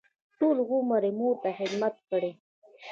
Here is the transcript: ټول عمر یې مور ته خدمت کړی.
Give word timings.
ټول 0.39 0.57
عمر 0.69 1.03
یې 1.07 1.11
مور 1.19 1.35
ته 1.43 1.49
خدمت 1.57 1.95
کړی. 2.09 2.31